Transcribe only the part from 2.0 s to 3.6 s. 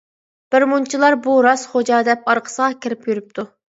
دەپ ئارقىسىغا كىرىپ يۈرۈپتۇ.